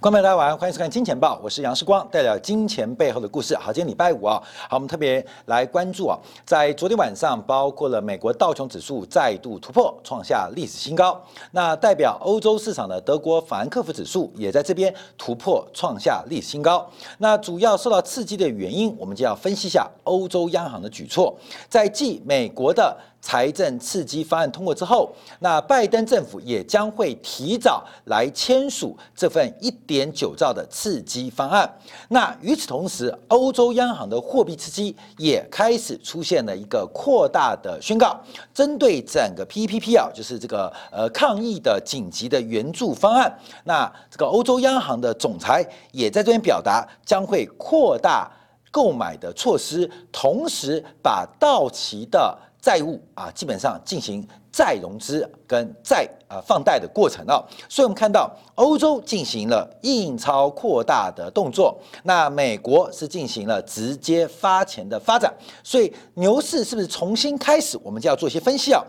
[0.00, 3.54] 观众朋友大家晚上欢迎收看《金钱报》，我是杨世光，带来金钱背后的故事。
[3.54, 11.22] 好，今天礼拜五啊，好，我们特别来关注啊，在昨天晚上，包括了美国道琼指数再度突破，创下历史新高。
[11.50, 16.88] 那代表欧洲市场的德国法兰克福指数也在这边突破，创下历史新高。
[17.18, 21.36] 那主要受到刺激的原因，我们就要分析一下欧洲央行的举措，
[21.68, 22.96] 在继美国的。
[23.20, 31.70] 财政刺激方案通过之后，那拜登政府也将会提早来签署这份一点九兆的刺激方案。
[32.08, 38.18] 那与此同时，欧洲央行的货币刺激也开始出现了一个扩大的宣告，
[38.54, 43.30] 针对整个 PPP 啊，就是这个呃抗疫的紧急的援助方案。
[43.64, 48.30] 那这个欧洲央行的总裁也在这边表达，将会扩大
[48.70, 52.36] 购买的措施，同时把到期的。
[52.60, 65.32] 债务啊，基本上进行再融资跟再啊放贷的过程啊，所以我们看到欧洲进行了印钞扩大的动作，那美国是进行了直接发钱的发展，
[65.64, 67.78] 所以牛市是不是重新开始？
[67.82, 68.82] 我们就要做一些分析啊。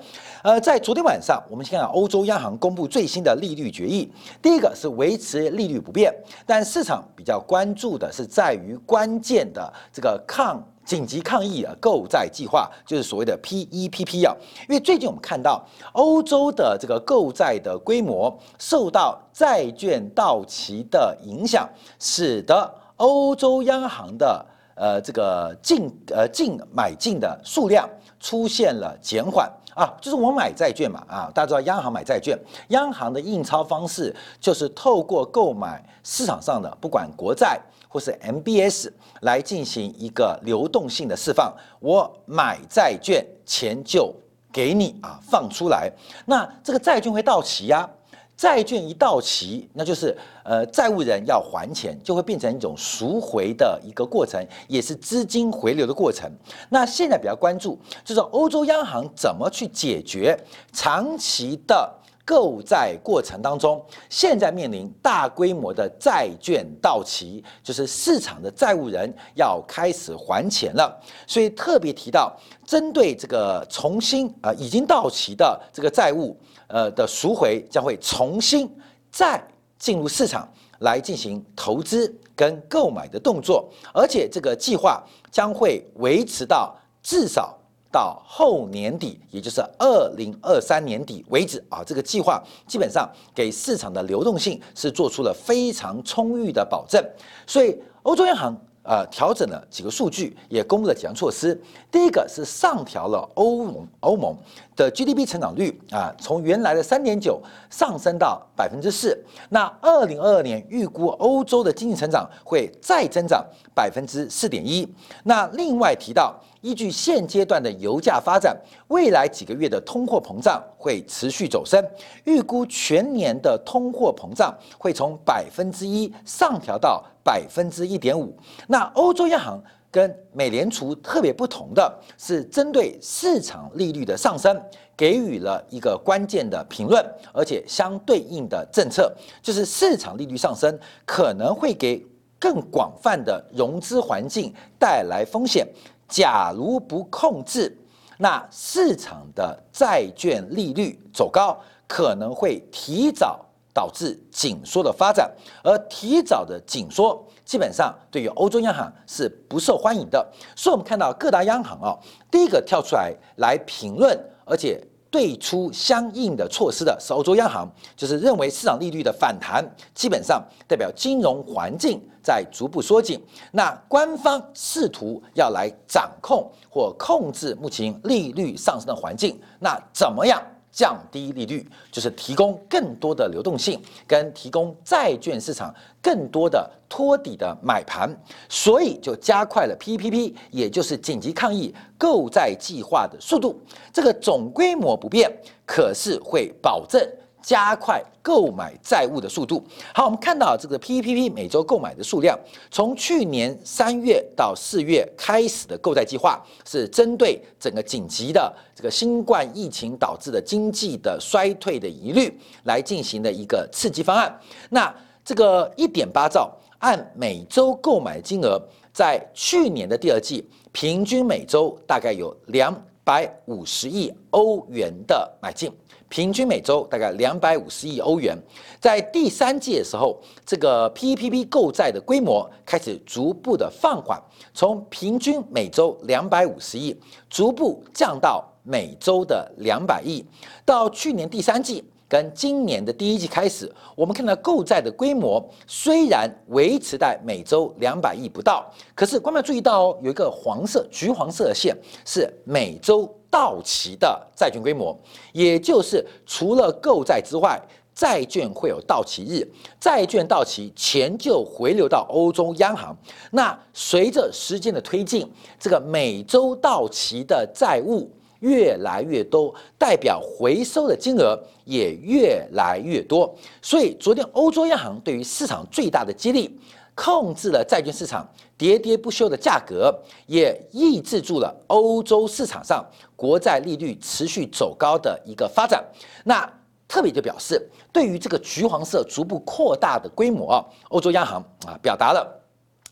[0.43, 4.11] 呃，在昨天晚上，我们先看欧洲央行公布最新的利率决议，
[4.41, 6.13] 第一个是维持利率不变，
[6.45, 10.61] 但市场比较关注的是在于关键的这个抗。
[10.83, 14.35] 紧急抗疫啊，购债计划就是所谓的 PEPP 啊，
[14.67, 27.87] 因为最近我们看到欧洲的这个购债的规模受到债券到期的影响，使得欧洲央行的呃这个净呃净买进的数量
[28.19, 32.37] 出现了减缓啊，就是我买债券嘛啊，大家知道央行买债券，
[32.69, 37.61] 央行的印钞方式就是透过购买市场上的不管国债。
[37.93, 38.89] 或是 MBS
[39.21, 44.13] 来进行一个流动性的释放，我买债券钱就
[44.51, 45.91] 给你啊放出来，
[46.25, 47.89] 那这个债券会到期呀，
[48.35, 56.29] 债券一到期，那就是呃债务人要还钱，就会变成一种赎回的一个过程，也是资金回流的过程。
[56.69, 60.37] 那现在比较关注就是欧洲央行怎么去解决
[60.73, 62.00] 长期的。
[62.31, 70.97] 购债过程当中，现在面临大规模的债券到期，就是市场的债务人要开始还钱了。
[71.27, 72.33] 所以特别提到，
[72.65, 76.33] 针对这个重新啊已经到期的这个债务，
[76.67, 78.73] 呃的赎回将会重新
[79.11, 79.45] 再
[79.77, 80.49] 进入市场
[80.79, 87.57] 来进行投资跟购买的动作，而且这个计划将会维持到至少。
[87.91, 97.03] 到后年底，也就是二零二三年底为止啊，这个计划基本上给市场的流动性是做出了非常充裕的保证。
[97.45, 101.59] 所以，欧洲央行呃调整了几个数据，也公布了几项措施。
[101.91, 104.35] 第一个是上调了欧盟欧盟
[104.75, 109.17] 的 GDP 成长率啊，从原来的三点九上升到百分之四。
[109.49, 114.87] 那二零二二年预估欧洲的经济成长会再增长百分之四点一。
[115.23, 116.39] 那另外提到。
[116.61, 118.55] 依据现阶段的油价发展，
[118.89, 121.83] 未来几个月的通货膨胀会持续走升，
[122.25, 128.31] 预估全年的通货膨胀会从百分之一上调到百分之一点五。
[128.67, 129.59] 那欧洲央行
[129.91, 134.59] 跟美联储特别不同的是，针对市场利率的上升，
[134.95, 142.03] 给予了一个关键的评论，而且相对应的政策，就是市场利率上升可能会给
[142.39, 145.67] 更广泛的融资环境带来风险。
[146.07, 147.77] 假如不控制，
[148.17, 155.29] 那市场的债券利率走高，可能会提早导致紧缩的发展，
[155.63, 160.25] 而提早的紧缩，基本上对于欧洲央行是不受欢迎的。
[160.55, 161.91] 所以，我们看到各大央行啊，
[162.31, 164.81] 第一个跳出来来评论，而且。
[165.11, 169.61] 对出相应的措施的是欧洲央行，就是认为市场利率的反弹
[169.93, 173.21] 基本上代表金融环境在逐步缩紧，
[173.51, 180.41] 那官方试图要来掌控或控制目前利率上升的环境，那怎么样？
[180.71, 188.09] 降低利率就是提供更多的流动性，跟提供债券市场更多的托底的买盘，
[188.47, 193.59] 所以就加快了 PPP，也就是紧急抗疫购债计划的速度。
[193.91, 195.29] 这个总规模不变，
[195.65, 197.01] 可是会保证。
[197.41, 199.63] 加快购买债务的速度。
[199.93, 202.37] 好，我们看到这个 PPP 每周购买的数量，
[202.69, 212.31] 从去年三月到四月开始的购债计划，是针对整个紧急的这个新冠疫情导致的经济的衰退的疑虑
[212.63, 214.39] 来进行的一个刺激方案。
[214.69, 214.93] 那
[215.25, 218.61] 这个一点八兆，按每周购买金额，
[218.91, 222.73] 在去年的第二季，平均每周大概有两
[223.03, 225.71] 百五十亿欧元的买进。
[226.09, 228.37] 平均每周大概两百五十亿欧元，
[228.81, 234.21] 在第三季的时候，这个 P P P 购债的规模开始逐步的放缓，
[234.53, 236.93] 从平均每周两百五十亿，
[237.29, 240.21] 逐步降到每周的两百亿。
[240.65, 251.73] 到去年第三季跟今年的第一季开始，我们看到购债的规模虽然维持在每周两百亿不到，可是观众注意到哦，有一个黄色、橘黄色的线
[252.05, 253.09] 是每周。
[253.31, 254.93] 到期的债券规模，
[255.31, 257.57] 也就是除了购债之外，
[257.95, 259.47] 债券会有到期日，
[259.79, 262.93] 债券到期钱就回流到欧洲央行。
[263.31, 265.25] 那随着时间的推进，
[265.57, 273.33] 这个每周到期的债务越来越多，代表回收的金额也越来越多。
[273.61, 276.59] 所以昨天欧洲央行对于市场最大的激励。
[276.93, 278.27] 控制了债券市场
[278.59, 285.83] 喋喋不休的价格，也抑制住了欧洲市场上国债利率持续走高的一个发展。
[286.25, 286.47] 那
[286.89, 292.27] 特别就表示，对于这个橘黄色逐步扩大的规模，欧洲央行啊表达了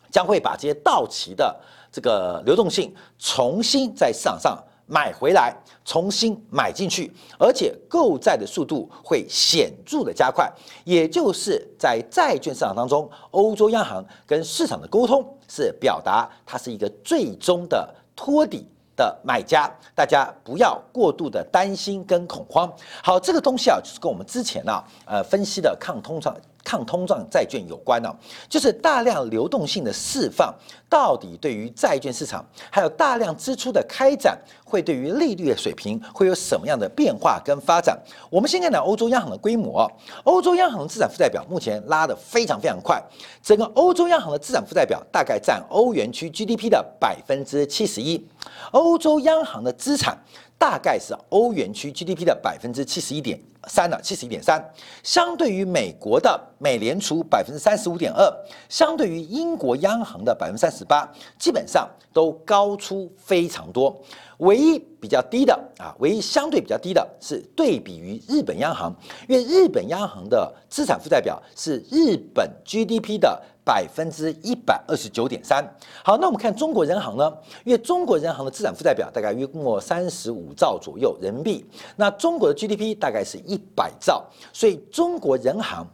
[0.09, 1.53] 将会把这些到期的
[1.91, 4.57] 这个流动性重新在市场上。
[4.89, 5.55] 买回来，
[5.85, 10.51] 重新买进去，而且购债的速度会显著的加快，
[10.83, 22.67] 也就是在债券市场当中，欧洲央行跟市场的沟通是表达它是一个最终的托底的买家，大家不要过度的担心跟恐慌。
[23.03, 26.35] 好，这个东西啊，就是跟我们之前呢，呃，分析的抗通胀。
[26.63, 28.13] 抗通胀债券有关呢，
[28.47, 30.53] 就是大量流动性的释放，
[30.89, 37.97] 到底对于债券市场，还有大量支出的开展，会对于利率的水平会有什么样的变化跟发展？
[38.29, 39.89] 我们先看到欧洲央行的规模，
[40.23, 43.01] 欧洲央行资产负债表目前拉得非常非常快，
[43.41, 48.27] 整个欧洲央行的资产负债表大概占欧元区 GDP 的百分之七十一，
[48.71, 50.17] 欧洲央行的资产。
[50.59, 54.61] 大概是欧元区 GDP 的百分之七十一点三了，七十一点三，
[55.03, 58.29] 相对于美国的美联储百分之三十五点二，
[58.67, 61.07] 相对于英国央行的百分之三十八，
[61.37, 63.95] 基本上都高出非常多。
[64.39, 68.93] 唯一比较低的啊，唯一相对比较低的是对比于日本央行，
[69.27, 73.41] 因为日本央行的资产负债表是日本 GDP 的。
[73.65, 75.63] 百分之一百二十九点三。
[76.03, 77.31] 好，那我们看中国人行呢？
[77.63, 81.63] 因为中国人行的资产负债表大概约莫三十五兆左右人民币，
[81.95, 85.85] 那中国的 GDP 大概是一百兆，所以中国人行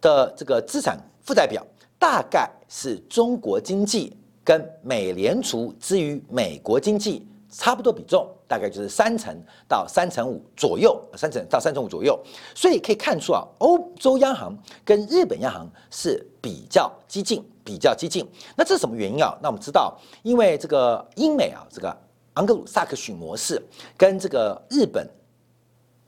[0.00, 1.66] 的这个资产负债表
[1.98, 7.26] 大概是中国经济跟美联储之于美国经济。
[7.54, 9.36] 差不多比重大概就是三成
[9.68, 12.18] 到三成五左右，三成到三成五左右，
[12.54, 18.26] 所以可以看出啊，欧洲央行跟日本央行是比较激进，比较激进。
[18.56, 19.36] 那这是什么原因啊？
[19.42, 21.94] 那我们知道，因为这个英美啊，这个
[22.36, 23.62] 昂格鲁萨克逊模式
[23.98, 25.06] 跟这个日本、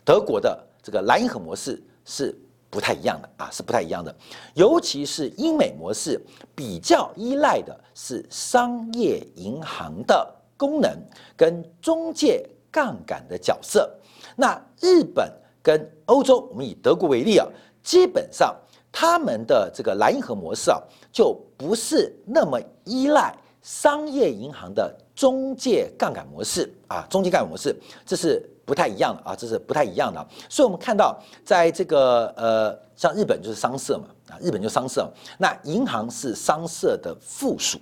[0.02, 2.32] 德国的这个莱茵河模式是
[2.70, 4.14] 不太一样的啊，是不太一样的。
[4.54, 6.20] 尤其是英美模式
[6.54, 10.32] 比较依赖的是商业银行的。
[10.56, 10.96] 功能
[11.36, 13.92] 跟中介杠杆的角色，
[14.36, 15.28] 那日本
[15.60, 17.46] 跟欧洲，我们以德国为例啊，
[17.82, 18.54] 基本上
[18.92, 20.80] 他们的这个莱茵河模式啊，
[21.12, 27.74] 就不是那么依赖商业银行的中介杠杆模式啊，中介杠杆模式
[28.06, 30.26] 这是不太一样的啊，这是不太一样的。
[30.48, 37.78] 所以我们看到，在这个呃，像日本就是商社嘛啊，日本就商社，那银行是商社的附属，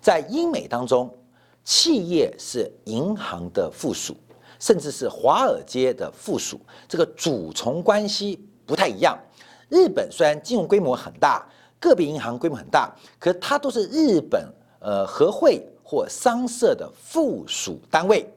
[0.00, 1.12] 在英美当中。
[1.66, 4.14] 企业是银行的附属，
[4.58, 9.18] 甚至是华尔街的附属，这个主从关系不太一样。
[9.70, 11.42] 日本虽然金融规模很大，
[11.80, 14.46] 个别银行规模很大，可它都是日本
[14.78, 18.30] 呃和会或商社的附属单位。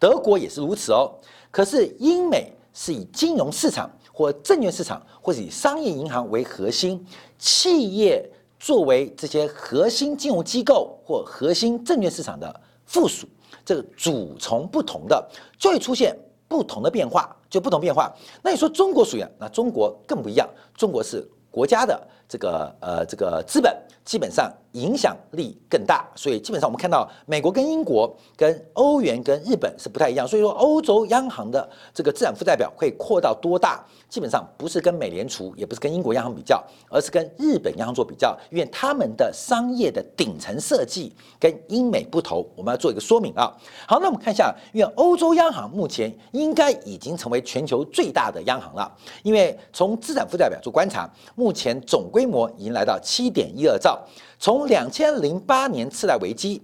[0.00, 1.14] 德国也是如此哦。
[1.52, 7.06] 可是英美是以金融市场或证券市场，或者以商业银行为核心，
[7.38, 8.28] 企业。
[8.62, 13.26] 作为这些核心金融机构或核心证券市场的附属，
[13.64, 15.26] 这个主从不同的，
[15.58, 16.14] 就会出现
[16.46, 18.14] 不同的变化，就不同变化。
[18.42, 23.76] 那你说中国属于那中国更不一样，中国是国家的这个呃这个资本。
[24.02, 30.26] 基本上影响力更大，所以基本上我们看到美国跟英国、跟欧元、跟日本是不太一样。
[30.26, 33.84] 所以说，欧洲央行的这个资产负债表会扩到多大？
[34.08, 42.44] 基本上不是跟美联储，也不是跟英国央行比较，而是跟日本央行做比较，因为他们的商业的顶层设计跟英美不同。
[42.56, 43.54] 我们要做一个说明啊。
[43.86, 48.90] 好，那我们看一下，因为欧洲央行目前应该已经成为全球最大的央行了，
[49.22, 53.98] 因为从资产负债表做观察，目前总规规模已经来到七点一二兆。
[54.38, 56.60] 从两千零八年次贷危机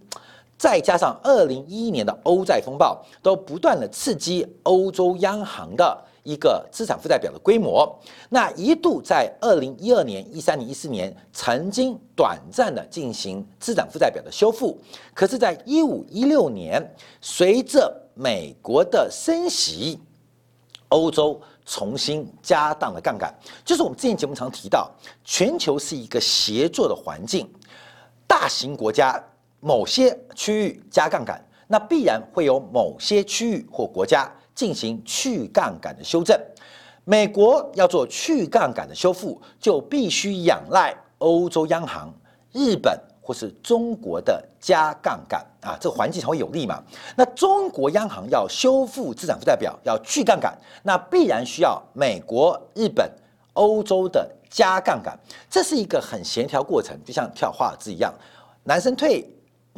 [0.59, 7.91] 再加上二零一一年的欧债风暴，都不断的刺激欧洲央行的一个资产负债表的规模。
[8.29, 14.79] 那一度在二零一二年、一三年、一四年曾经短暂的进行资产负债表的修复，
[15.15, 19.99] 可是，在一五一六年，随着美国的升息，
[20.91, 23.35] 欧洲重新加大了杠杆。
[23.65, 24.91] 就是我们之前节目常提到，
[25.23, 27.47] 全球是一个协作的环境，
[28.27, 29.23] 大型国家。
[29.59, 36.39] 某些区域加杠杆，那必然会有某些区域或国家进行去杠杆的修正。
[37.05, 42.15] 美国要做去杠杆的修复，就必须仰赖欧洲央行、
[42.53, 42.97] 日本
[43.27, 46.81] 或是中国的加杠杆啊，这个环境才会有利嘛。
[47.17, 53.11] 那中国央行要修复资产负债表，要去杠杆，那必然需要美国、日本、
[53.55, 55.19] 欧洲的加杠杆，
[55.51, 58.15] 这是一个很协调过程，就像跳华尔兹一样，
[58.63, 59.29] 男生退。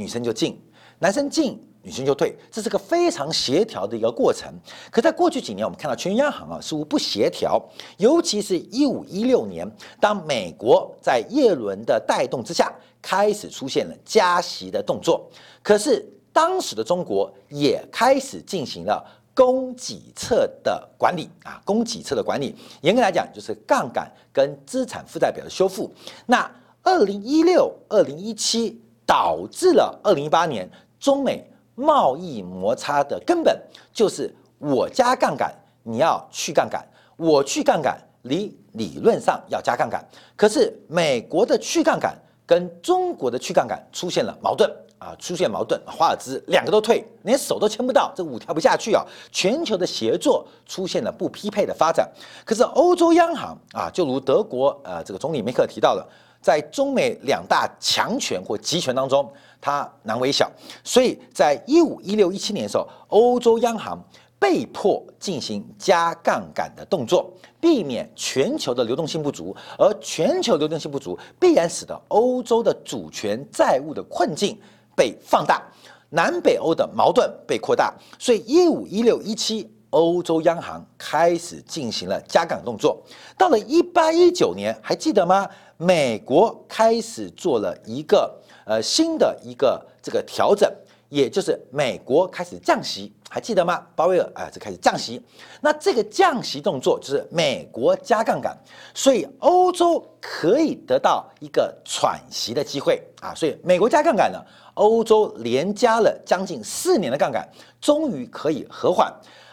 [0.00, 0.56] 女生就进，
[1.00, 4.52] 男生进，女生就退，这是个非常协调的一个过程。
[4.90, 7.62] 可在过去几年，我们看到全球央行啊似乎不协调，
[7.96, 9.70] 尤其是一五一六年，
[10.00, 15.30] 当美国在耶伦的带动之下开始出现了加息的动作，
[15.62, 19.04] 可是当时的中国也开始进行了
[19.34, 25.92] 供给侧的管理啊，供给侧的管理，严格来讲就是杠杆跟资产负债表的修复。
[26.26, 26.50] 那
[26.82, 28.80] 二零一六、二零一七。
[29.08, 30.70] 导致了二零一八年
[31.00, 31.42] 中美
[31.78, 33.56] 贸易摩擦的根本
[33.92, 35.54] 就是我加杠杆，
[35.84, 36.84] 你要去杠杆，
[37.16, 40.04] 我去杠杆，理理论上要加杠杆，
[40.34, 44.68] 可是美国的去杠杆跟中国的去杠杆出现了矛盾
[44.98, 52.10] 啊，出现矛盾，华尔兹两个都退，连手都牵不到，这舞跳不下去啊，全球的协作出现了不匹配的发展，
[52.44, 56.04] 可是欧洲央行啊，就如德国呃这个总理梅克提到了。
[56.40, 59.30] 在中美两大强权或集权当中，
[59.60, 60.50] 它难为小，
[60.84, 63.98] 所以在一五一六一七年的时候，欧洲央行
[64.38, 74.56] 被迫进行加杠杆的动作，避免全球的流动性不足，而全球流动性不足必然使得欧洲的主权债务的困境
[74.94, 75.62] 被放大，
[76.10, 79.68] 南北欧的矛盾被扩大，所以一五一六一七。
[79.90, 83.02] 欧洲央行开始进行了加杠动作，
[83.36, 85.48] 到了一八一九年，还记得吗？
[85.76, 90.70] 美国开始做了一个呃新的一个这个调整，
[91.08, 93.86] 也就是美国开始降息，还记得吗？
[93.94, 95.22] 鲍威尔啊，这开始降息。
[95.60, 98.56] 那这个降息动作就是美国加杠杆，
[98.92, 103.32] 所以欧洲可以得到一个喘息的机会啊。
[103.34, 104.38] 所以美国加杠杆呢，
[104.74, 107.48] 欧洲连加了将近四年的杠杆，
[107.80, 109.10] 终于可以和缓。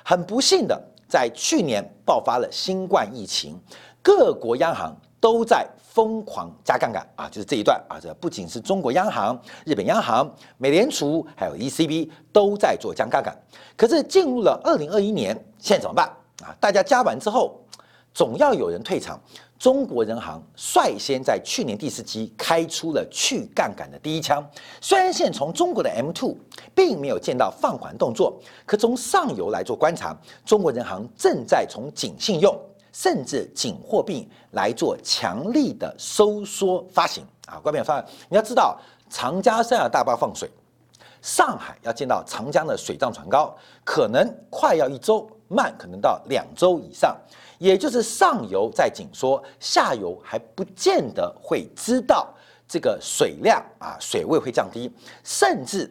[0.07, 3.59] 很不幸的，在去年爆发了新冠疫情，
[4.03, 9.35] 各国央行都在疯狂加杠杆啊，就是这一段啊，这不仅是中国央行、
[9.65, 13.35] 日本央行、美联储，还有 ECB 都在做加杠杆。
[13.75, 16.07] 可是进入了二零二一年，现在怎么办
[16.43, 16.55] 啊？
[16.59, 17.59] 大家加完之后，
[18.13, 19.19] 总要有人退场。
[19.57, 24.45] 中国人行率先在去年第四季开出了去杠杆的第一枪。
[24.81, 26.35] 虽然现从中国的 M two
[26.73, 32.53] 并没有见到放缓动作，可从上游来做观察，中国人行正在从紧信用
[32.91, 37.57] 甚至紧货币来做强力的收缩发行啊。
[37.63, 38.77] 关键发你要知道，
[39.09, 40.49] 长江三峡大坝放水，
[41.21, 47.15] 上海要见到长江的水涨船高，可能快要一周，慢可能到两周以上。
[47.57, 52.27] 也就是上游在紧缩，下游还不见得会知道
[52.67, 54.91] 这个水量啊，水位会降低，
[55.23, 55.89] 甚至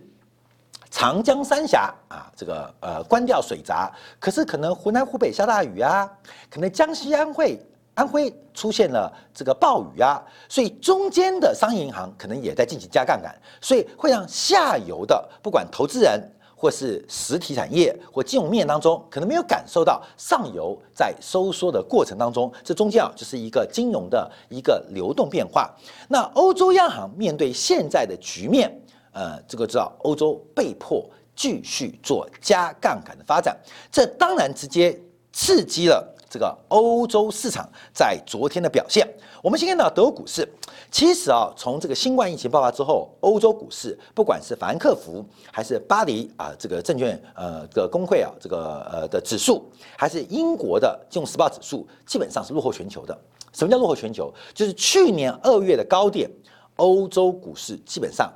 [0.90, 6.06] 长江三峡啊，这个呃关掉水闸，可是可能湖南、湖北下大雨啊，
[6.50, 7.58] 可能江西、安徽、
[7.94, 16.30] 安徽出现了这个暴雨啊，所以中间的商业银行可能也在进行加杠杆，所以会让下游的不管投资人。
[16.64, 25.70] 或是实体产业或金融面当中，可能没有感受到上游在收缩的过程当中，这中间啊就是一个金融的一个流动变化。
[26.08, 28.74] 那欧洲央行面对现在的局面，
[29.12, 31.04] 呃，这个知道欧洲被迫
[31.36, 33.54] 继续做加杠杆的发展，
[33.92, 34.98] 这当然直接
[35.34, 36.13] 刺激了。
[36.34, 39.08] 这个欧洲市场在昨天的表现，
[39.40, 40.44] 我们先看到德国股市。
[40.90, 49.64] 其实啊，从这个新冠疫情爆发之后，欧洲股市不管是法兰克福还是巴黎啊，这个证券呃的工会啊，这个呃的指数，
[49.96, 53.16] 还是英国的金融时报指数，基本上是落后全球的。
[53.52, 54.34] 什么叫落后全球？
[54.52, 56.28] 就是去年二月的高点，
[56.74, 58.28] 欧洲股市基本上。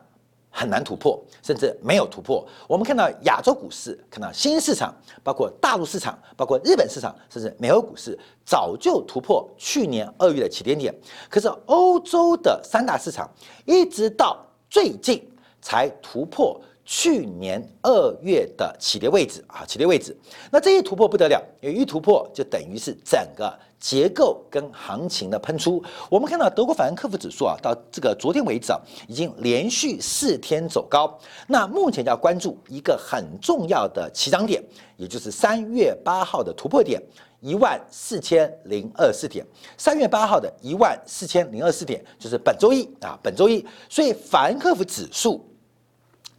[0.51, 2.47] 很难突破，甚至没有突破。
[2.67, 10.95] 我们看到亚洲股市，看到新兴市场，包括大陆市场，包括日本市场，甚至美国股市，早就突破去年二月的起点点。
[11.29, 13.29] 可是欧洲的三大市场，
[13.67, 14.37] 一直到
[14.69, 15.23] 最近
[15.61, 20.17] 才突破去年二月的起跌位置啊，起跌位置。
[20.51, 25.85] 那这一突破不得了，有一突破就等于是整个结构跟行情的喷出。
[26.09, 31.15] 我们看到德国法兰克福指数啊，到这个昨天为止啊，已经连续四天走高。
[31.47, 34.65] 那目前要关注一个很重要的起涨点，
[34.97, 37.03] 也就是三月八号的突破点
[37.41, 39.45] 一万四千零二四点。
[39.77, 43.63] 三月八号的一万四千零二四点就是本周一啊，本周一。
[43.91, 45.45] 所以法兰克福指数。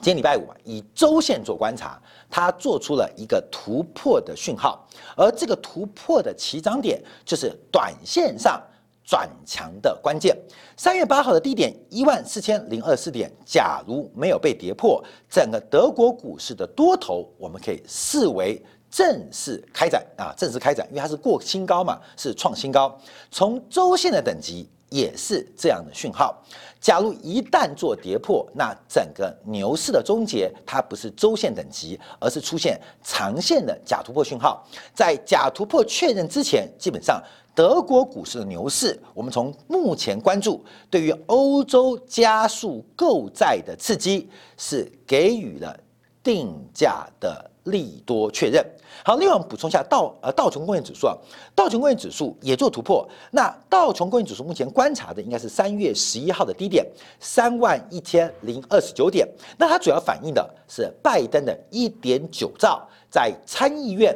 [0.01, 8.63] 今天礼拜五啊，以周线做观察，它做出了一个突破的讯号，而这个突破的起涨点就是短线上
[9.03, 10.38] 转强的关键。
[10.77, 22.98] 三月八号的低点一万四千零二四点，假如没有被跌破，整个德国股市的多头，我们可以视为正式开展啊，正式开展，因为它是过新高嘛，是创新高。
[23.29, 26.43] 从周线的等级也是这样的讯号。
[26.81, 34.65] 假如一旦做跌破，那整个牛市的终结，它不是周线等级，而是出现长线的假突破讯号。
[34.93, 37.22] 在假突破确认之前，基本上
[37.53, 45.77] 德国股市的牛市，我们从目前关注对于欧洲加速购债的刺激，是给予了
[46.24, 48.66] 定价的利多确认。
[49.04, 51.16] 好，另外我们补充一下道呃道琼工业指数啊，
[51.56, 53.08] 道琼工业指数也做突破。
[53.32, 56.86] 那道琼工业指数目前观察的应该是三月十一号的低点
[57.20, 59.28] 三万一千零二十九点。
[59.58, 64.16] 那它主要反映的是拜登的一点九兆在参议院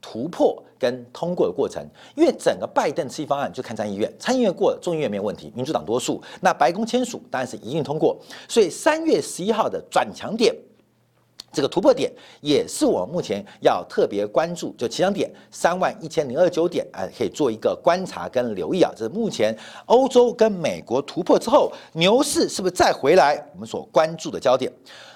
[0.00, 1.86] 突破跟通过的过程。
[2.16, 8.16] 因为整个拜登刺激方案就看参议院，参议院过了，众议院没有问题，民主党多数，那白宫签署当然是一定通过。
[8.48, 10.54] 所以三月十一号的转强点。
[11.54, 18.90] 这个突破点也是我目前要特别关注，就起涨点三万一千零二九点，哎，可以做一个观察跟留意啊。
[18.96, 23.40] 这是目前欧洲跟美国突破之后，牛市是不是再回来？
[23.54, 24.70] 我们所关注的焦点，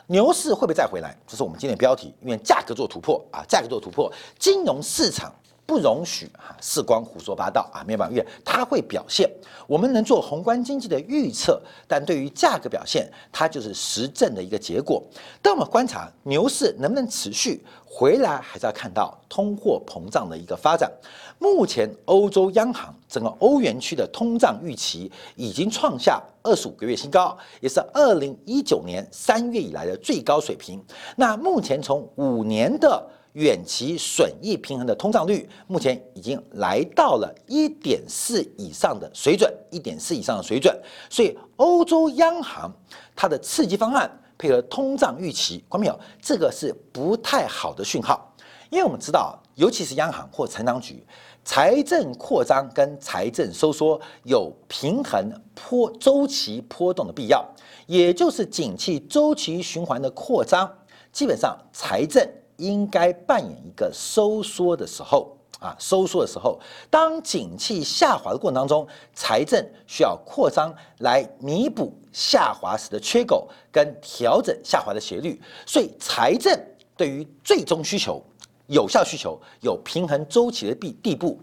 [0.06, 1.16] 牛市会不会再回来？
[1.26, 5.34] 这是我们今天的标题，因为价格做突破啊，价格做突破，金融市场。
[5.68, 9.30] 不容许啊，世光胡说八道啊，没有办法，因为它会表现。
[9.66, 15.04] 我们能做宏观经济的预测，但对于价格表现，它就是实证的一个结果。
[15.42, 20.90] 但我们观察牛市能不能持续回来，还是要看到通货膨胀的一个发展。
[21.38, 30.82] 目前欧洲央行整个欧元区的通胀预期已经创下二十五个月新高，也是二零一九年三月以来的最高水平。
[31.14, 33.06] 那目前从五年的
[33.38, 40.76] 远期损益平衡的通胀率目前已经来到了一点四以上的水准，一点四以上的水准。
[41.08, 42.68] 所以欧洲央行
[43.14, 48.34] 它的刺激方案配合通胀预期，观众朋友，这个是不太好的讯号。
[48.70, 51.06] 因为我们知道，尤其是央行或成长局，
[51.44, 57.48] 财政扩张跟财政收缩有平衡波周期波动的必要，
[57.86, 60.68] 也就是景气周期循环的扩张，
[61.12, 62.28] 基本上财政。
[62.58, 66.56] 应该扮演一个收缩的时候啊，收缩的时候，
[66.88, 76.56] 当景气下滑的过程当中，财政需要扩张来弥补下滑时的缺口跟调整下滑的斜率，所以财政
[76.96, 78.22] 对于最终需求、
[78.68, 81.36] 有效需求有平衡周期的地地步。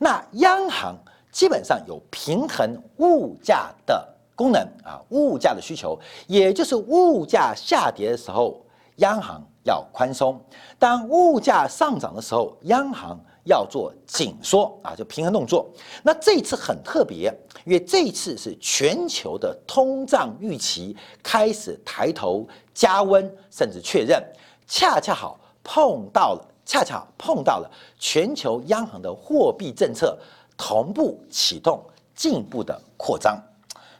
[0.00, 0.96] 那央行
[1.30, 4.04] 基本上有平衡物价的
[4.34, 8.60] 功能啊，物价的需求，也就是物价下跌的时候，
[8.96, 9.44] 央行。
[9.64, 10.40] 要宽松，
[10.78, 15.68] 当物价上涨的时候，央行要做紧缩啊，就平衡动作。
[16.02, 17.32] 那这次很特别，
[17.64, 24.22] 因为这次是全球的通胀预期开始抬头加温，甚至确认，
[24.66, 30.18] 恰恰好碰到了，恰恰碰到了全球央行的货币政策
[30.56, 31.82] 同步启动
[32.14, 33.38] 进一步的扩张。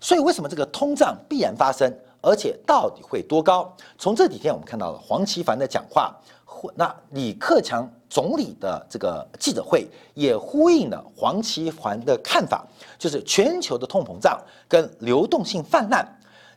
[0.00, 1.94] 所以，为什么这个通胀必然发生？
[2.22, 3.74] 而且到底会多高？
[3.98, 12.66] 从这几天我们看到了黄奇帆的讲话，或那李克强总理的这个记者会也呼应了黄奇帆的看法，
[12.98, 16.06] 就是全球的通膨胀跟流动性泛滥，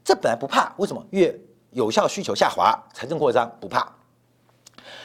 [0.04, 1.04] 这本来不怕，为什么？
[1.12, 1.34] 越
[1.72, 3.92] 有效需求下滑，财政扩张不怕，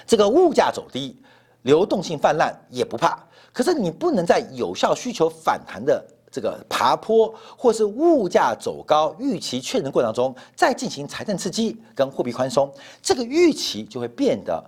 [0.07, 1.17] 这个物价走低，
[1.63, 3.25] 流动性泛滥也不怕。
[3.53, 6.05] 可是你不能在有效需求反弹的。
[6.31, 14.63] 这个爬坡或是物价走高预期确认过程中，再进行财政刺激跟货币宽松，这个预期就会变得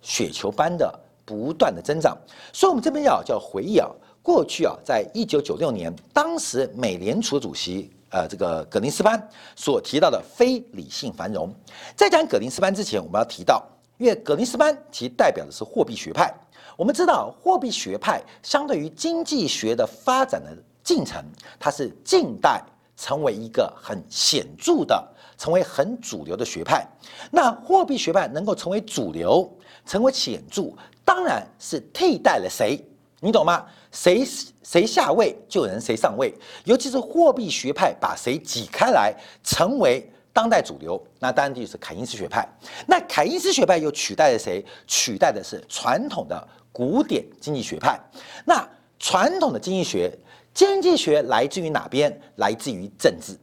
[0.00, 2.16] 雪球般的不断的增长。
[2.52, 3.88] 所以，我们这边要叫回忆啊，
[4.22, 11.54] 过去啊，在一九九六年，当时美联储主席呃这个葛林斯潘所提到的非理性繁荣。
[11.94, 13.62] 在讲葛林斯潘之前，我们要提到，
[13.98, 16.32] 因为葛林斯潘其代表的是货币学派。
[16.76, 21.22] 我们知道，货币学派相对于经济学的发展的进程，
[21.60, 22.62] 它是近代
[22.96, 25.06] 成为一个很显著的
[25.36, 26.86] 成为很主流的学派。
[27.30, 29.50] 那货币学派能够成为主流，
[29.84, 30.72] 成为显著，
[31.04, 32.82] 当然是替代了谁？
[33.20, 33.64] 你懂吗？
[33.92, 34.26] 谁
[34.62, 36.34] 谁下位，就有人谁上位。
[36.64, 42.48] 尤其是货币学派把谁挤开来，成为当代主流，那当然就是凯因斯学派。
[42.86, 44.64] 那凯因斯学派又取代了谁？
[44.86, 48.00] 取代的是传统的古典经济学派。
[48.46, 48.66] 那
[48.98, 50.10] 传统的经济学，
[50.54, 52.18] 经济学来自于哪边？
[52.36, 53.36] 来自于政治。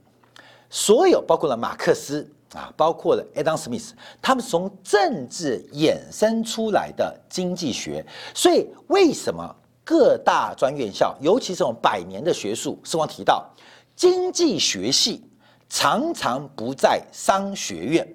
[0.70, 8.04] 所有包括了马克思啊，包括了 Adam Smith，他们是从政治衍生出来的经济学。
[8.34, 13.48] 所以为什么各大专院校，尤其是这种百年的学术，是光提到
[13.96, 15.24] 经济学系
[15.70, 18.08] 常常不在商学院。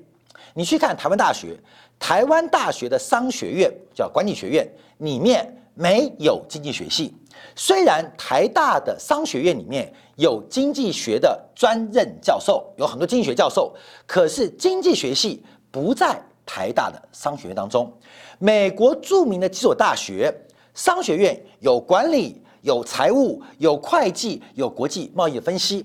[0.52, 1.56] 你去看台湾大学，
[1.98, 7.14] 台湾大学的商学院叫管理学院，里面没有经济学系。
[7.56, 13.74] 虽然台大的商学院里面有经济学的专任教授，有很多经济学教授，
[14.06, 17.92] 可是经济学系不在台大的商学院当中。
[18.38, 20.32] 美国著名的几所大学
[20.74, 25.84] 商学院有管理、有财务、有会计、有国际贸易分析，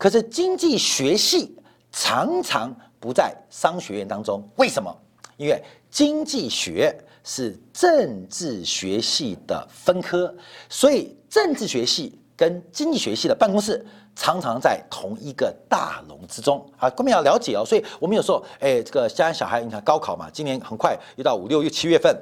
[0.00, 1.54] 可是经济学系
[1.92, 4.42] 常常不在商学院当中。
[4.56, 4.90] 为什么？
[5.36, 6.98] 因为经济学。
[7.22, 10.34] 是政治学系的分科，
[10.70, 13.84] 所以政治学系跟经济学系的办公室
[14.16, 16.88] 常常在同一个大楼之中啊。
[16.88, 22.16] 各位要了解哦，所以我们有时候，哎，这个家小孩，你看高考嘛，今年很快又到五六月七月份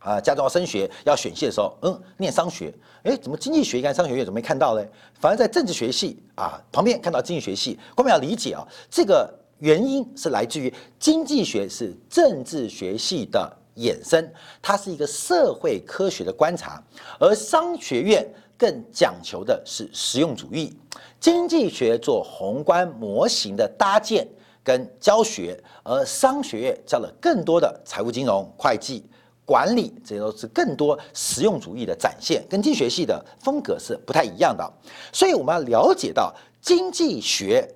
[0.00, 4.88] 啊，家中要升学要选系的时候，嗯，念商学，哎，怎么经济学跟商学院怎么没看到嘞？
[5.20, 13.56] 反而在政治学系啊旁边看到经济学系，我们要理解啊，这个原因是来自于经济学是政治学系的。
[13.76, 16.82] 衍生，它是一个社会科学的观察，
[17.18, 20.76] 而商学院更讲求的是实用主义，
[21.18, 24.26] 经济学做宏观模型的搭建
[24.62, 29.02] 跟教学，而商学院教了更多的财务金融、会计、
[29.50, 34.72] 管理，这些都是更多实用主义的展现，跟经济学系的风格是不太一样的。
[35.12, 37.68] 所以我们要了解到，经济学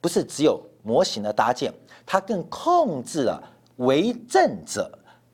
[0.00, 1.70] 不是只有模型的搭建，
[2.06, 3.42] 它更控制了
[3.76, 4.90] 为政者。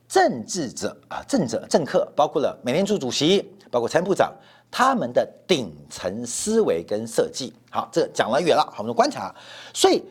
[0.09, 4.33] 政治者啊，政者政客，包括了美联储主席，包括财政部长，
[4.71, 7.53] 他们的顶层思维跟设计。
[7.71, 9.33] 好，这讲了远了，好，我们观察。
[9.73, 10.03] 所以，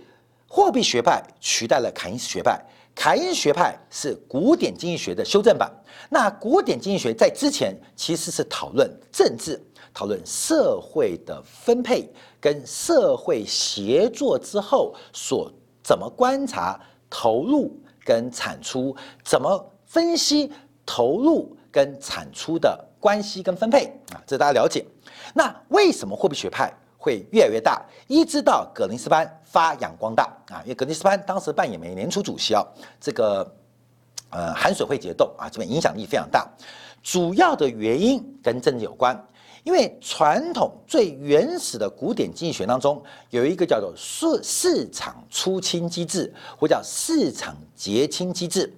[0.47, 2.61] 货币学派取代了凯恩斯学派。
[2.95, 5.71] 凯因斯学派是古典经济学的修正版。
[6.09, 9.61] 那古典经济学在之前其实是讨论政治、
[9.93, 15.51] 讨论社会的分配跟社会协作之后所
[15.83, 16.79] 怎么观察
[17.09, 19.71] 投入跟产出，怎么。
[19.87, 20.51] 分析
[20.85, 24.83] 投入跟产出的关系跟分配啊，这大家了解。
[25.33, 26.73] 那为什么货币学派
[27.05, 27.79] 会越来越大？
[28.07, 32.65] 一直到格林斯潘发扬光大啊，因为格林斯潘当时扮演美联储主席啊，
[32.99, 33.55] 这个
[34.31, 36.49] 呃寒水会结冻啊，这边影响力非常大。
[37.03, 39.15] 主要的原因跟政治有关，
[39.63, 48.73] 因为传统最原始的古典经济学当中有一个叫做市市场出清机制，或叫市场结清机制。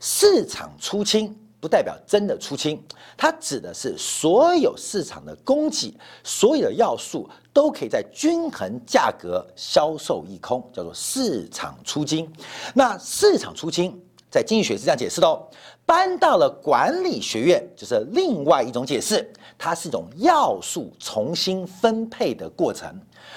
[0.00, 1.36] 市场出清
[1.66, 2.80] 不代表真的出清，
[3.16, 12.32] 它指的是所有市场的供给，所有的要素都可以在均衡价格销售一空，叫做市场出清。
[12.72, 14.00] 那市场出清
[14.30, 15.44] 在经济学是这样解释的哦，
[15.84, 22.88] 搬到了管理学院就是另外一种解释，它是一种要素重新分配的过程。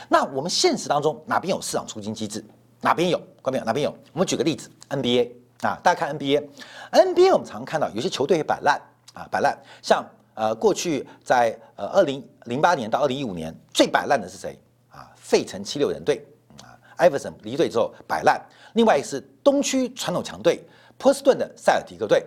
[0.08, 2.46] 那我们现实当中哪边有市场出清机制？
[2.80, 3.20] 哪边有？
[3.42, 3.65] 关没有？
[3.65, 3.98] 哪边有？
[4.13, 5.32] 我们举个例子，NBA。
[5.62, 8.80] 啊，大家看 NBA，NBA 我们常看到有些球队摆烂
[9.13, 9.58] 啊，摆烂。
[9.82, 14.58] 像呃过去在呃二零零八年到二零一五年最摆烂的是谁
[14.89, 15.12] 啊？
[15.17, 16.26] 费城七六人队
[16.63, 18.41] 啊，艾弗森离队之后摆烂。
[18.74, 20.63] 另外一个是东区传统强队
[20.98, 22.26] 波士顿的塞尔提克队。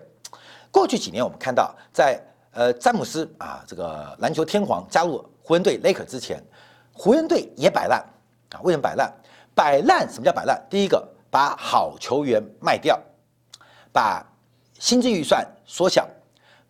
[0.71, 2.21] 过去几年我们看到，在
[2.53, 6.43] 呃詹姆斯啊这个篮球天皇加入湖人队雷克之前，
[6.93, 7.99] 湖人队也摆烂
[8.51, 8.61] 啊。
[8.63, 9.11] 为什么摆烂？
[9.55, 10.63] 摆烂什么叫摆烂？
[10.69, 13.01] 第一个把好球员卖掉。
[13.93, 14.25] 把
[14.79, 16.09] 薪资预算缩小，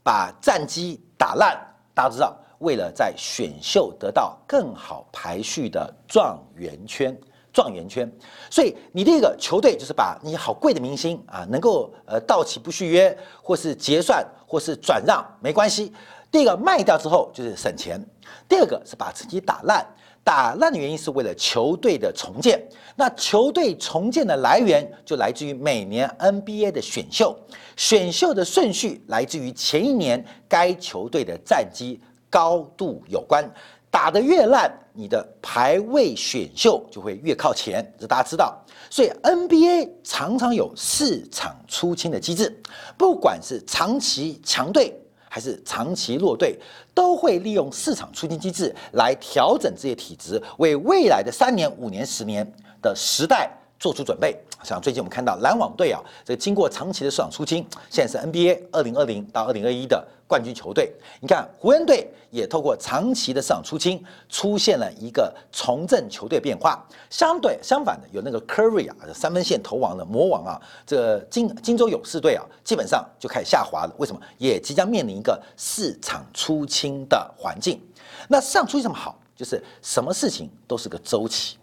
[0.03, 1.57] 把战机打烂，
[1.95, 7.17] 大家知道，为了在选秀得到更好排序的状元圈，
[7.53, 8.11] 状元圈。
[8.51, 15.93] 所以你第一个球队就是把你好贵的明星啊，能够呃到期不续约，或是结算，或是转让，没关系。
[16.31, 18.05] 第一个卖掉之后就是省钱，
[18.49, 19.87] 第二个是把自己打烂。
[20.25, 22.63] 打烂的原因是为了球队的重建，
[22.97, 27.37] 那球队重建的来源就来自于每年 NBA 的选秀，
[27.77, 33.45] 选秀的顺序来自于前一年该球队的战绩高度有关，
[33.91, 38.65] 打得越烂，你的排位选秀就会越靠前，这大家知道。
[38.89, 42.63] 所以 NBA 常常有市场出清的机制，
[42.97, 44.95] 不管是长期强队
[45.35, 46.59] 还是长期落队，
[46.93, 52.47] 都会利用市场促进机制来调整这些体质，为未来的三年、五年、十年
[52.83, 53.51] 的时代。
[53.83, 60.93] 做出准备，像最近我们看到篮网队啊，这经过长期的市场出清，现在是 NBA 二零二零到二零二一的冠军球队。
[61.21, 66.81] 你看湖人队也透过长期的市场出清，出现了一个重振球队变化。
[67.11, 73.93] 相对相反的，有那个 Curry 啊，三分线投王的魔王啊，这金金州勇士队啊，基本上就开始下滑了。
[73.99, 74.23] 为什么？
[74.39, 77.81] 也即将面临一个市场出清的环境。
[78.29, 81.57] 那市场出清这么好，就是什么事情都是个周期。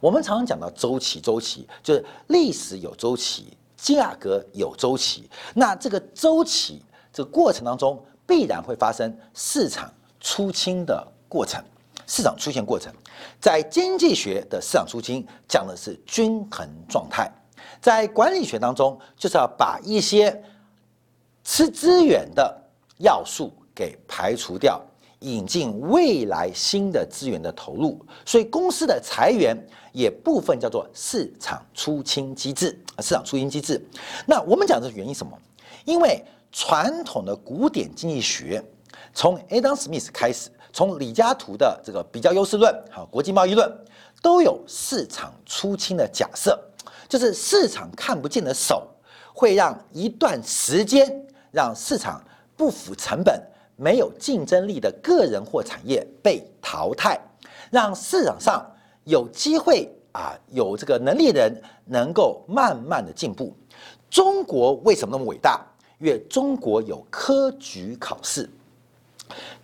[0.00, 5.28] 我们常常讲到周期，周期就是历史有周期，价格有周期。
[5.54, 11.62] 那这个周期这个过程当中，必然会发生市场出清的过程。
[12.10, 12.90] 市场出现过程，
[13.38, 17.30] 在经济学的市场出清讲的是均衡状态，
[17.82, 20.42] 在管理学当中，就是要把一些
[21.44, 22.62] 吃资源的
[23.00, 24.82] 要素给排除掉。
[25.20, 29.56] 引进未来新的资源的投入，所以公司的裁员
[29.92, 33.84] 也部分叫做市场出清机制啊，市场出清机制。
[34.26, 35.36] 那我们讲的原因什么？
[35.84, 38.62] 因为传统的古典经济学，
[39.12, 43.70] 从 Adam Smith 开始，从李嘉图的这个比较优势论，好国际贸易论，
[44.22, 46.58] 都有市场出清的假设，
[47.08, 48.86] 就是市场看不见的手，
[49.34, 52.22] 会让一段时间让市场
[52.56, 53.42] 不符成本。
[53.80, 57.16] 没有竞争力的个人或产业被淘汰，
[57.70, 58.66] 让市场上
[59.04, 63.56] 有机会啊，有这个能力的人能够慢慢的进步。
[64.10, 65.64] 中国为什么那么伟大？
[66.00, 68.50] 因为中国有科举考试，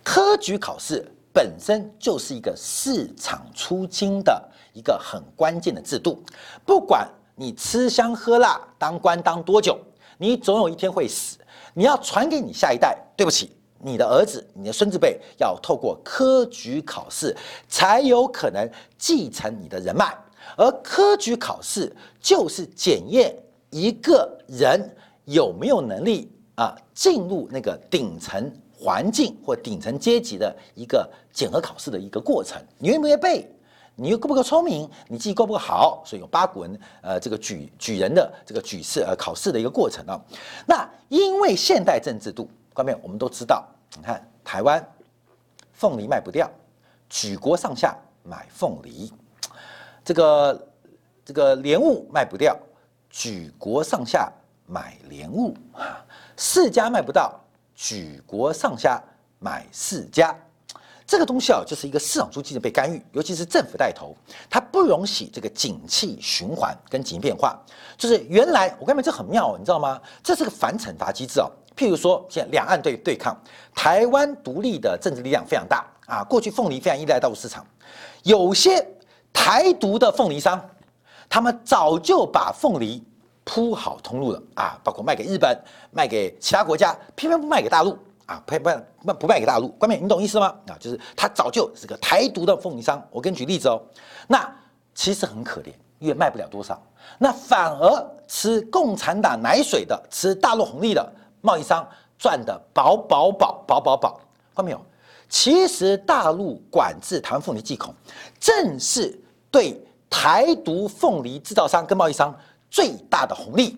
[0.01, 6.23] 科举考试本身就是一个市场出清的一个很关键的制度。
[6.65, 9.77] 不管你吃香喝辣当官当多久，
[10.17, 11.37] 你总有一天会死。
[11.73, 13.51] 你要传给你下一代，对不起。
[13.85, 17.37] 你的儿子、你的孙子辈要透过科举考试，
[17.69, 18.67] 才有可能
[18.97, 20.11] 继承你的人脉。
[20.57, 23.35] 而科举考试就是检验
[23.69, 24.89] 一个人
[25.25, 32.59] 有没有能力啊，进入那个顶层环境或顶层阶级的一个检核考试的一个过程。
[32.79, 33.47] 你愿不愿意背？
[33.95, 34.89] 你又够不够聪明？
[35.07, 36.01] 你记忆够不够好？
[36.03, 40.19] 所以有八股文，呃，这个举举人的这个举试呃考试的一个过程啊。
[40.65, 42.49] 那因为现代政治度。
[42.75, 43.65] 方面我们都知道，
[43.97, 44.85] 你看台湾
[45.73, 46.49] 凤梨卖不掉，
[47.09, 49.11] 举国上下买凤梨；
[50.03, 50.67] 这个
[51.23, 52.57] 这个莲雾卖不掉，
[53.09, 54.31] 举国上下
[54.65, 55.53] 买莲雾；
[56.37, 57.39] 世家卖不到，
[57.73, 59.01] 举国上下
[59.39, 60.35] 买世家。
[61.07, 64.15] 这个东西啊，就是一个市场经济的被干预，尤其是政府带头，
[64.49, 67.55] 它不容许这个景气循环跟景气变化。
[67.95, 70.01] 就是原来我刚才这很妙，你知道吗？
[70.23, 71.51] 这是个反惩罚机制哦。
[71.75, 73.35] 譬如说，现在两岸对对抗，
[73.75, 76.23] 台湾独立的政治力量非常大啊。
[76.23, 77.65] 过去凤梨非常依赖大陆市场，
[78.23, 78.85] 有些
[79.33, 80.63] 台独的凤梨商，
[81.27, 83.03] 他们早就把凤梨
[83.43, 85.57] 铺好通路了啊，包括卖给日本、
[85.91, 88.69] 卖给其他国家，偏偏不卖给大陆啊，偏不
[89.05, 89.67] 不不卖给大陆。
[89.69, 90.55] 关冕，你懂意思吗？
[90.67, 93.05] 啊，就是他早就是个台独的凤梨商。
[93.11, 93.81] 我给你举例子哦，
[94.27, 94.49] 那
[94.93, 96.81] 其实很可怜，因为卖不了多少，
[97.19, 101.13] 那反而吃共产党奶水的，吃大陆红利的。
[101.45, 104.19] 贸易商赚的饱饱饱饱饱饱，
[104.55, 104.81] 看到没有？
[105.27, 107.93] 其实大陆管制台湾凤梨进口，
[108.39, 109.79] 正是对
[110.09, 112.33] 台独凤梨制造商跟贸易商
[112.69, 113.77] 最大的红利，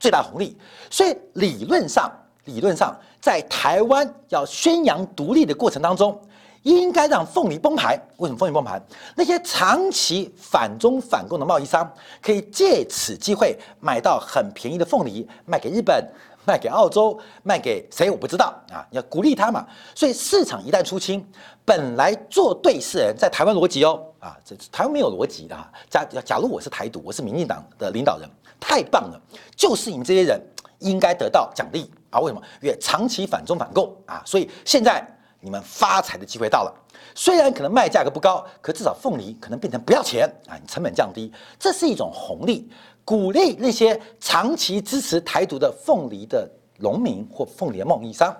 [0.00, 0.58] 最大红利。
[0.90, 2.10] 所以理论上，
[2.44, 6.20] 理论上在台湾要宣扬独立的过程当中，
[6.64, 7.98] 应该让凤梨崩盘。
[8.16, 8.82] 为什么凤梨崩盘？
[9.14, 16.04] 那些长期反中反共的贸易商，可以借此机会买到很便宜的凤梨，卖给日本。
[16.44, 18.86] 卖给澳洲，卖给谁我不知道啊！
[18.90, 19.66] 要鼓励他嘛。
[19.94, 21.26] 所以市场一旦出清，
[21.64, 25.70] 本来做对事人在台湾逻辑哦啊，这台湾没有逻辑的哈。
[25.88, 28.28] 假假如我是台独，我是民进党的领导人，
[28.60, 29.20] 太棒了，
[29.56, 30.40] 就是你们这些人
[30.80, 32.20] 应该得到奖励啊！
[32.20, 32.42] 为什么？
[32.60, 34.22] 因为长期反中反共啊！
[34.24, 35.06] 所以现在
[35.40, 36.83] 你们发财的机会到了。
[37.14, 42.68] 虽然可能卖价格不高，可至少凤梨可能变成不要钱啊，你成本降低，这是一种红利。
[43.04, 48.34] 鼓励那些长期支持台独的凤梨的农民或凤梨贸易商，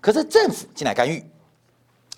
[0.00, 1.24] 可是政府进来干预，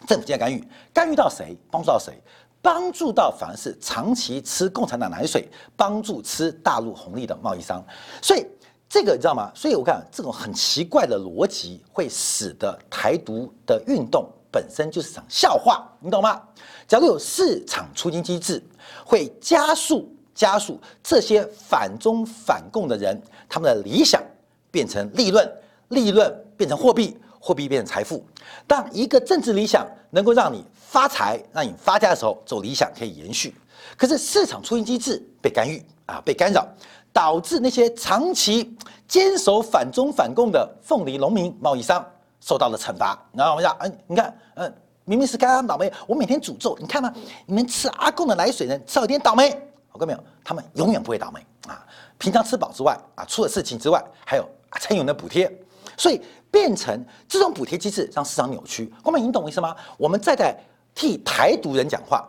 [0.06, 1.56] 政府进来干预，干预到谁？
[1.70, 2.12] 帮助到谁？
[2.61, 7.80] 帮助到反而是长期吃共产党奶水、帮助吃大陆红利的贸易商。
[8.20, 8.44] 所以
[8.88, 9.52] 这个你知道吗？
[9.54, 14.28] 所以我看这种很奇怪的逻辑，会使得台独的运动。
[14.57, 16.40] 本身就是场笑话，你懂吗？
[16.88, 18.62] 假如有市场出金机制，
[19.05, 24.23] 会加速加速这些反中反共的人他们的理想
[24.71, 25.47] 变成利润，
[25.88, 28.25] 利润变成货币，货币变成财富。
[28.66, 33.55] 当一个政治理想能够让你发财、让你发家的时候，这种理想可以延续。
[33.95, 36.66] 可是市场出金机制被干预啊，被干扰，
[37.12, 38.75] 导致那些长期
[39.07, 42.03] 坚守反中反共的凤梨农民贸易商
[42.46, 43.18] 受到了惩罚。
[43.32, 44.72] 然后我们讲，嗯，你看，嗯，
[45.04, 47.12] 明明是刚刚倒霉，我每天诅咒，你看吗？
[47.44, 49.50] 你们吃阿公的奶水人，吃一点倒霉。
[49.90, 51.85] 我跟没有，他们永远不会倒霉啊。
[52.18, 55.50] 平常吃饱之外啊，出了事情之外，还有才有的补贴，
[55.96, 58.92] 所以变成这种补贴机制让市场扭曲。
[59.02, 59.74] 光明，你懂我意思吗？
[59.96, 60.56] 我们再在
[60.94, 62.24] 替台独人讲话，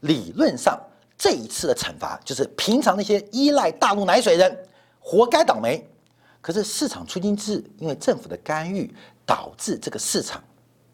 [0.00, 0.78] 理论上。
[1.18, 4.54] 这一次的惩罚就是平常那些依赖大陆奶水人，
[5.00, 5.82] 活该倒霉。
[6.46, 8.88] 可是市场出金制因为政府的干预，
[9.26, 10.40] 导致这个市场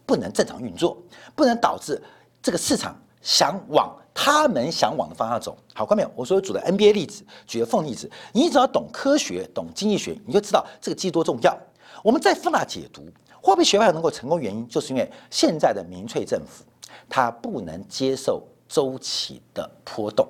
[0.06, 0.96] 不能正常运作，
[1.36, 2.02] 不能导致
[2.42, 5.54] 这个市场想往他们想往的方向走。
[5.74, 6.10] 好，看没有？
[6.16, 11.54] 我说举的 NBA 例子，举的凤例子，你只要懂科学、懂经济学，你就知道这个机多重要。
[12.02, 13.06] 我们再放大解读，
[13.42, 16.64] 货币学派能够成功原因，就是因为现在的民粹政府，
[17.10, 18.42] 它不能接受。
[18.68, 20.26] 周期的波动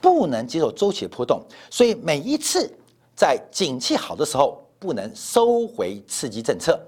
[0.00, 2.72] 不能接受周期的波动，所以每一次
[3.20, 6.80] 在景气好的时候不能收回刺激政策，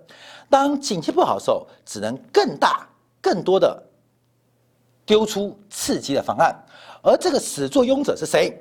[0.48, 2.88] 当景气不好的时候只能更大、
[3.20, 3.82] 更多的
[5.04, 6.58] 丢出刺激的方案。
[7.02, 8.58] 而这个始作俑者是谁？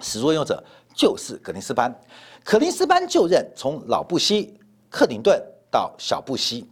[0.00, 0.62] 始作俑者
[0.94, 1.90] 就是格林斯潘。
[2.44, 4.54] 格林斯潘就任从老布希、
[4.90, 6.68] 克林顿到小布希，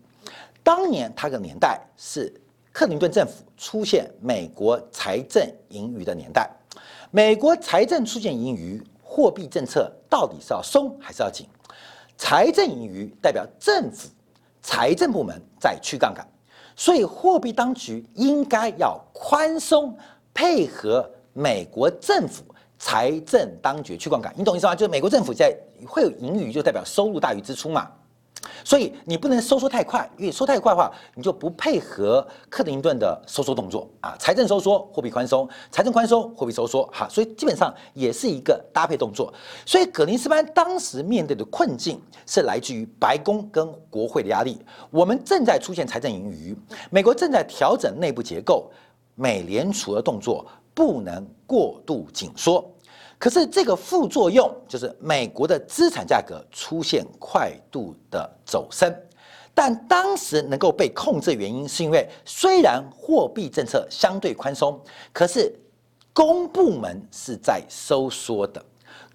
[0.62, 2.30] 当年他的年代是。
[2.70, 6.48] 克林顿政府出现美国财政盈余的年代，
[7.10, 11.46] 美国财政出现盈余，货币政策到底是要松还是要紧？
[12.18, 14.08] 财政盈余代表政府
[14.60, 16.26] 财政部门在去杠杆，
[16.76, 19.96] 所以货币当局应该要宽松，
[20.34, 22.44] 配合美国政府
[22.78, 24.32] 财政当局去杠杆。
[24.36, 24.74] 你懂意思吗？
[24.74, 27.90] 就是美国政府在会有盈余，就代表收入大于支出嘛。
[28.64, 34.16] 所以你不能收缩太快，因为收太快的话，你就不配合克林顿的收缩动作啊。
[34.18, 36.84] 财政收缩，货币宽松；财政宽松，货币收缩。
[36.92, 39.32] 哈，所以基本上也是一个搭配动作。
[39.64, 44.60] 所以葛林斯潘当时面对的困境是来自于白宫跟国会的压力。
[44.90, 46.56] 我们正在出现财政盈余，
[46.90, 48.70] 美国正在调整内部结构，
[49.14, 52.64] 美联储的动作不能过度紧缩。
[53.18, 58.94] 可是这个副作用就是美国的资产价格出现快速的走升，
[59.52, 64.80] 但当时能够被控制的原因是因为虽然货币政策相对宽松，
[65.12, 65.52] 可是
[66.12, 68.64] 公部门是在收缩的，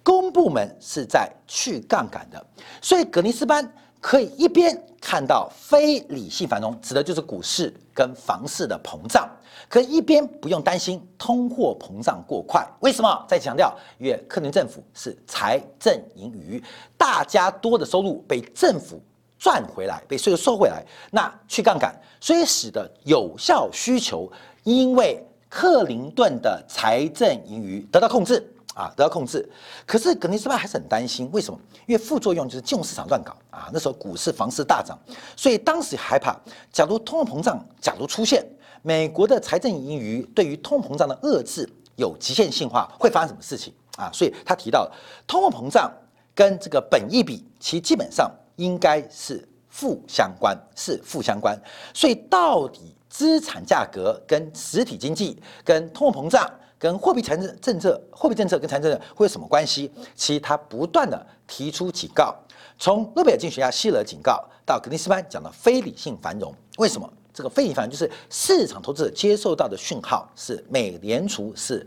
[0.02, 2.46] 公部门是在去杠杆的，
[2.82, 3.66] 所以格尼斯班
[4.04, 9.26] 可以一边看到非理性繁荣，指的就是股市跟房市的膨胀。
[9.66, 13.24] 可一边不用担心通货膨胀过快，为什么？
[13.26, 16.62] 再强调，因为克林政府是财政盈余，
[16.98, 19.00] 大家多的收入被政府
[19.38, 24.30] 赚回来，被税收收回来，那去杠杆，所以使得有效需求
[24.64, 29.48] 因为克林顿的财政盈余得到控制啊，得到控制。
[29.86, 31.58] 可是格林斯派还是很担心，为什么？
[31.86, 34.98] 因为副作用就是金融市场乱搞啊，那时候股市、房市大涨，
[35.36, 36.36] 所以当时害怕，
[36.70, 38.46] 假如通货膨胀假如出现。
[38.86, 44.10] 美国的财政盈余对于通货膨胀的遏制有极限性化，会发生什么事情啊？
[44.12, 44.86] 所以他提到
[45.26, 45.90] 通货膨胀
[46.34, 51.58] 跟这个本益比，其基本上应该是负相关，是负相关。
[51.94, 56.46] 所以到底资产价格跟实体经济、跟通货膨胀、
[56.84, 59.90] 跟货币财政政策、货币政策跟财政政策会有什么关系？
[60.14, 62.36] 其实他不断的提出警告，
[62.78, 67.10] 从诺贝尔经济学家希勒警告到格林斯潘讲的非理性繁荣，为什么？
[67.32, 71.86] 这个非理性繁荣就是市场投资者接受到的讯号是美联储是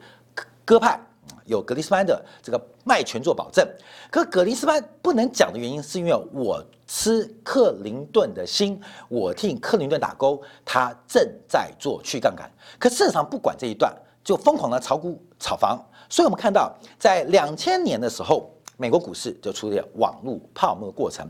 [0.66, 1.00] 鸽派，
[1.46, 3.64] 有格林斯潘的这个卖权做保证。
[4.10, 12.50] 可格林斯潘不能讲的原因，是因为我吃克林顿的心，我替克林顿打勾，他正在做去杠杆。
[12.80, 13.96] 可市场不管这一段，
[14.28, 15.80] 就疯狂的炒股炒房。
[16.10, 21.26] 所以我们看到，在两千年的时候，美国股市就出现网络泡沫过程。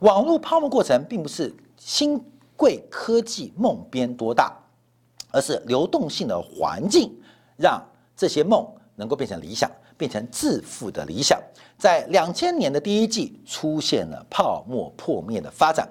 [0.00, 2.20] 网络泡沫过程并不是新。
[2.56, 4.54] 贵科技梦边多大，
[5.30, 7.10] 而是流动性的环境
[7.56, 7.82] 让
[8.14, 8.62] 这些梦
[8.96, 11.40] 能够变成理想，变成致富的理想。
[11.78, 15.88] 在两千年的第一季出现了泡沫破灭的发展，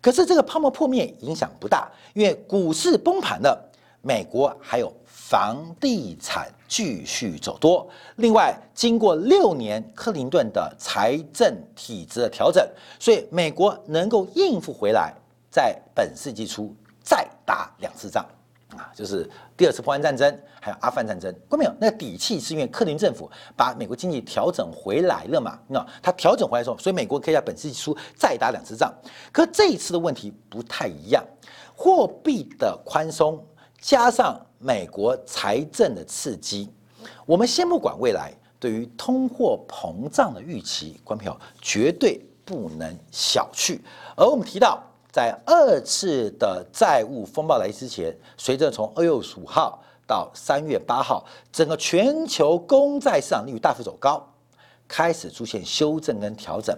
[0.00, 3.60] 可是这个泡沫破灭影响不大，因为股市崩盘了，
[4.00, 4.92] 美国还有
[5.32, 7.88] 房地产继续走多。
[8.16, 12.62] 另外，经过六年克林顿的财政体制的调整，
[13.00, 15.10] 所以美国能够应付回来。
[15.50, 18.22] 在本世纪初再打两次仗。
[18.76, 21.72] 啊，就是第二次破案战争，还有阿富汗战争，过没有？
[21.80, 25.58] 那底气是因为克林政府把美国经济调整回来了嘛？
[25.66, 28.92] 那他调整回来之后，所以美国可以在本世纪初再打两次仗。
[29.30, 31.24] 可这一次的问题不太一样，
[31.74, 33.42] 货币的宽松
[33.82, 36.70] 加上美国财政的刺激，
[37.26, 43.78] 我们先不管未来对于通货膨胀的预期，观众朋友绝对不能小觑。
[44.16, 44.82] 而我们提到。
[45.12, 51.22] 在二次的债务风暴来之前，随着从二月十五号到三月八号，
[51.52, 54.26] 整个全球公债市场利率大幅走高，
[54.88, 56.74] 开始出现修正跟调整。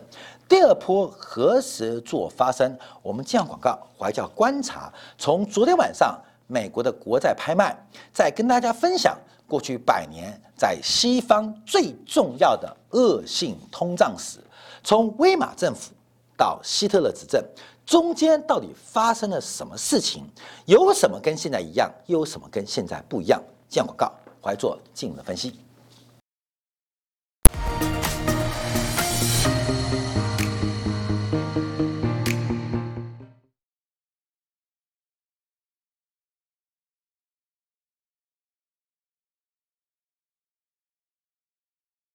[0.49, 2.77] 第二波何时做发生？
[3.03, 4.93] 我们这样广告，还叫观察。
[5.17, 6.21] 从昨天晚上
[6.55, 7.77] 美国的国债拍卖，
[8.13, 14.39] 再跟大家分享过去百年在西方最重要的恶性通胀史，
[14.85, 15.91] 从威马政府
[16.37, 17.45] 到希特勒执政。
[17.85, 20.23] 中间到底发生了什么事情？
[20.65, 23.43] 有什么跟现在一样，又有什么跟现在不一样？
[23.69, 25.59] 见广告，我来做进一步的分析。